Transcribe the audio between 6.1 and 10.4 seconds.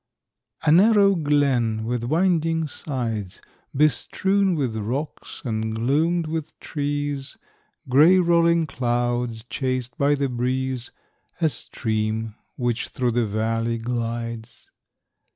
with trees, Grey, rolling clouds, chased by the